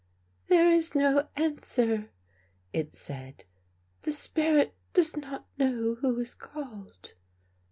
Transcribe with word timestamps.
"There 0.47 0.67
is 0.67 0.95
no 0.95 1.27
answer," 1.35 2.09
it 2.73 2.95
said." 2.95 3.45
The 4.01 4.11
spirit 4.11 4.75
does 4.93 5.15
not 5.15 5.47
know 5.59 5.93
who 5.93 6.19
is 6.19 6.33
called." 6.33 7.13